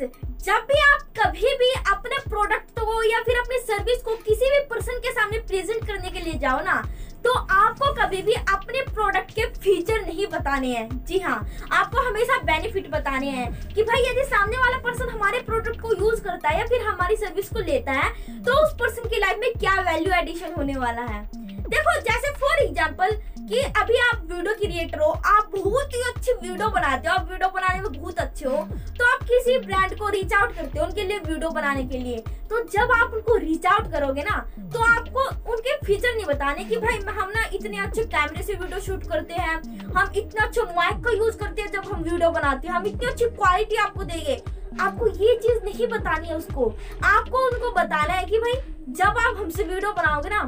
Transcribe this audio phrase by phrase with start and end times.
[0.00, 4.50] Guys जब भी आप कभी भी अपने प्रोडक्ट को या फिर अपनी सर्विस को किसी
[4.50, 6.82] भी पर्सन के सामने प्रेजेंट करने के लिए जाओ ना
[7.24, 11.38] तो आपको कभी भी अपने प्रोडक्ट के फीचर नहीं बताने हैं। जी हाँ
[11.72, 16.22] आपको हमेशा बेनिफिट बताने हैं कि भाई यदि सामने वाला पर्सन हमारे प्रोडक्ट को यूज़
[16.24, 18.12] करता है या फिर हमारी सर्विस को लेता है
[18.44, 21.24] तो उस पर्सन की लाइफ में क्या वैल्यू एडिशन होने वाला है?
[21.66, 26.68] देखो, जैसे फॉर एग्ज़ाम्पल कि अभी आप वीडियो क्रिएटर हो, आप बहुत ही अच्छी वीडियो
[26.70, 28.56] बनाते हो, आप वीडियो बनाने में बहुत अच्छे हो
[28.98, 32.18] तो आप किसी ब्रांड को रीच आउट करते हो उनके लिए वीडियो बनाने के लिए।
[32.50, 34.36] तो जब आप उनको रीच आउट करोगे ना
[34.74, 38.80] तो आपको उनके फीचर नहीं बताने कि भाई, हम ना इतने अच्छे कैमरे से वीडियो
[38.80, 39.56] शूट करते हैं,
[39.96, 43.06] हम इतना अच्छा माइक का यूज़ करते हैं जब हम वीडियो बनाते हैं, हम इतनी
[43.06, 44.42] अच्छी क्वालिटी आपको देंगे।
[44.80, 46.64] आपको ये चीज़ नहीं बतानी है उसको।
[47.06, 48.54] आपको उनको बताना है कि भाई,
[48.90, 50.46] जब आप हमसे वीडियो बनाओगे ना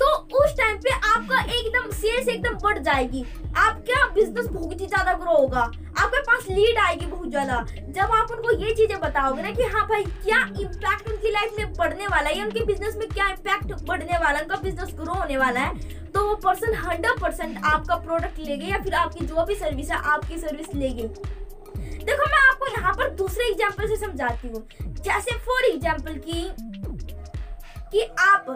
[0.00, 0.06] तो
[0.38, 3.24] उस टाइम पे आपका एकदम सेल्स एकदम बढ़ जाएगी।
[3.56, 8.32] आपका बिज़नेस बहुत ही ज़्यादा ग्रो होगा। आपके पास लीड आएगी बहुत ज़्यादा। जब आप
[8.32, 12.30] उनको ये चीज़ें बताओगे ना कि हाँ भाई, क्या इम्पैक्ट उनकी लाइफ में बढ़ने वाला
[12.30, 15.94] है उनके बिज़नेस में क्या इम्पैक्ट बढ़ने वाला है, उनका बिज़नेस ग्रो होने वाला है
[16.10, 19.96] तो वो पर्सन हंड्रेड परसेंट आपका प्रोडक्ट लेगे या फिर आपकी जो भी सर्विस है,
[19.96, 24.66] आपकी सर्विस लेगे। देखो, मैं आपको यहाँ पर दूसरे एग्ज़ाम्पल से समझाती हूँ।
[24.98, 26.42] जैसे फॉर एग्ज़ाम्पल की,
[27.92, 28.46] कि आप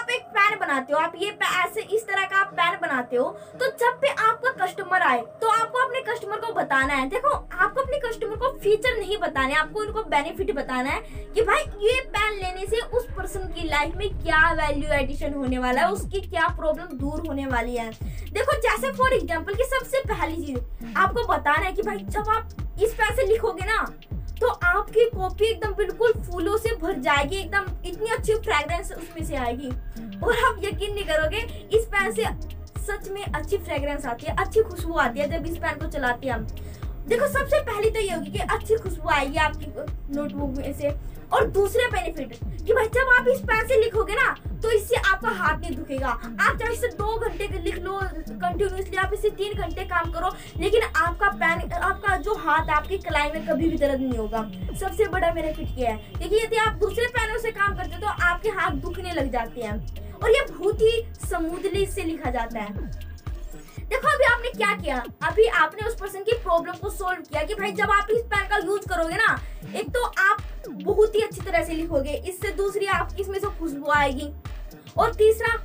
[0.00, 1.28] आप एक पैन बनाते हो, आप ये
[1.62, 3.24] ऐसे इस तरह का आप पैन बनाते हो
[3.60, 7.80] तो जब भी आपका कस्टमर आए तो आपको अपने कस्टमर को बताना है। देखो, आपको
[7.80, 11.00] अपने कस्टमर को फीचर नहीं बताने, आपको उनको बेनिफिट बताना है
[11.34, 15.58] कि भाई, ये पैन लेने से उस पर्सन की लाइफ में क्या वैल्यू एडिशन होने
[15.58, 17.90] वाला है, उसकी क्या प्रॉब्लम दूर होने वाली है।
[18.32, 22.48] देखो, जैसे फॉर एग्ज़ाम्पल की सबसे पहली चीज़, आपको बताना है कि भाई, जब आप
[22.82, 23.84] इस पैन से लिखोगे ना
[24.40, 29.36] तो आपकी कॉपी एकदम बिल्कुल फूलों से भर जाएगी एकदम इतनी अच्छी फ्रेग्रेंस उसमें से
[29.36, 29.68] आएगी।
[30.18, 31.38] और आप यकीन नहीं करोगे
[31.78, 32.24] इस पैन से
[32.82, 36.28] सच में अच्छी फ्रेग्रेंस आती है अच्छी खुशबू आती है जब इस पेन को चलाते
[36.28, 36.46] हैं हम।
[37.10, 39.66] देखो, सबसे पहली तो ये होगी कि अच्छी खुशबू आएगी आपकी
[40.16, 40.90] नोटबुक में से।
[41.32, 42.34] और दूसरे बेनिफिट
[42.66, 46.08] कि भाई, जब आप इस पेन से लिखोगे ना तो इससे आपका हाथ नहीं दुखेगा।
[46.08, 50.82] आप चाहे इसे दो घंटे लिख लो कंटिन्यूसली आप इसे तीन घंटे काम करो, लेकिन
[50.82, 54.42] आपका पेन आपका जो हाथ है, आपकी कलाई में कभी भी दर्द नहीं होगा।
[54.80, 58.24] सबसे बड़ा बेनिफिट क्या है। क्योंकि यदि आप दूसरे पेनों से काम करते हो तो
[58.24, 59.78] आपके हाथ दुखने लग जाते हैं।
[60.14, 62.88] और ये बहुत ही स्मूथली इससे लिखा जाता है।
[63.80, 64.96] देखो, अभी आपने क्या किया?
[65.22, 68.48] अभी आपने उस पर्सन की प्रॉब्लम को सोल्व किया कि भाई जब आप इस पेन
[68.48, 69.38] का यूज़ करोगे ना,
[69.76, 73.90] एक तो आप बहुत ही अच्छी तरह से लिखोगे, इससे दूसरी आपकी इसमें से खुशबू
[73.90, 74.28] आएगी।
[74.98, 75.56] और तीसरा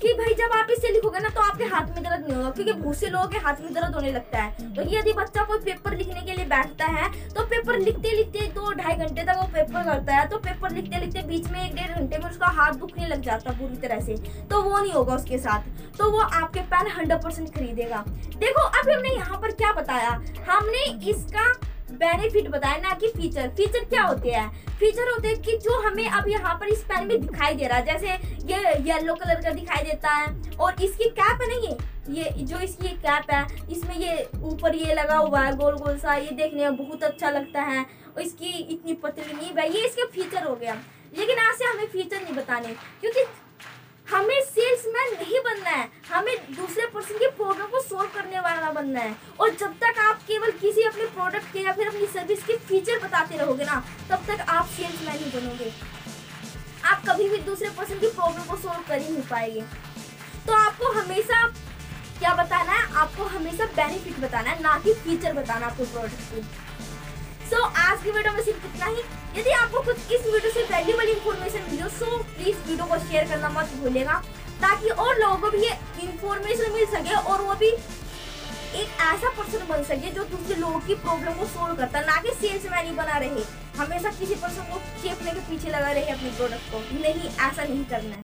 [0.00, 2.72] कि भाई जब आप इससे लिखोगे ना तो आपके हाथ में दर्द नहीं होगा, क्योंकि
[2.72, 5.96] बहुत से लोगों के हाथ में दर्द होने लगता है। तो यदि बच्चा कोई पेपर
[5.96, 9.84] लिखने के लिए बैठता है तो पेपर लिखते लिखते दो ढाई घंटे तक वो पेपर
[9.84, 13.06] करता है तो पेपर लिखते लिखते बीच में एक डेढ़ घंटे में उसका हाथ दुखने
[13.06, 14.16] लग जाता पूरी तरह से।
[14.50, 18.92] तो वो नहीं होगा उसके साथ। तो वो आपके पेन हंड्रेड परसेंट खरीदेगा। देखो, अभी
[18.92, 20.10] हमने यहाँ पर क्या बताया?
[20.48, 21.52] हमने इसका
[21.92, 24.48] बेनिफिट बताया ना कि फीचर। फीचर क्या होते हैं?
[24.70, 27.78] फीचर होते हैं कि जो हमें अब यहाँ पर इस पेन में दिखाई दे रहा
[27.78, 28.08] है, जैसे
[28.46, 31.76] ये येलो कलर का दिखाई देता है, और इसकी कैप है। ना
[32.10, 36.14] ये जो इसकी कैप है, इसमें ये ऊपर ये लगा हुआ है, गोल गोल सा,
[36.14, 37.84] ये देखने में बहुत अच्छा लगता है,
[38.16, 40.76] और इसकी इतनी पतली नहीं है ये इसके फीचर हो गया।
[41.18, 43.24] लेकिन आज से हमें फीचर नहीं बताने, क्योंकि
[44.10, 49.00] हमें सेल्समैन नहीं बनना है। हमें दूसरे पर्सन की प्रॉब्लम को सोल्व करने वाला बनना
[49.00, 52.56] है। और जब तक आप केवल किसी अपने प्रोडक्ट के या फिर अपनी सर्विस के
[52.56, 55.72] फीचर बताते रहोगे ना, तब तक आप सेल्समैन ही बनोगे।
[56.84, 59.60] आप कभी भी दूसरे पर्सन की प्रॉब्लम को सोल्व कर ही नहीं पाएँगे।
[60.46, 61.46] तो आपको हमेशा
[62.18, 62.94] क्या बताना है?
[62.94, 66.40] आपको हमेशा बेनिफिट बताना है, ना कि फीचर बताना आपको प्रोडक्ट की।
[67.50, 69.02] सो so, आज की वीडियो में सिर्फ़ इतना ही।
[69.36, 73.48] यदि आपको कुछ इस वीडियो से वैल्यूबल इन्फॉर्मेशन मिली सो प्लीज़ वीडियो को शेयर करना
[73.50, 74.16] मत भूलेगा
[74.62, 75.72] ताकि और लोगों को भी ये
[76.02, 80.94] इन्फॉर्मेशन मिल सके और वो भी एक ऐसा पर्सन बन सके जो दूसरे लोगों की
[81.06, 83.42] प्रॉब्लम को सोल्व करता ना कि सेल्समैन ही बना रहे।
[83.78, 87.84] हमेशा किसी पर्सन को चेपने के पीछे लगा रहे अपने प्रोडक्ट को। नहीं ऐसा नहीं
[87.84, 88.16] करना है।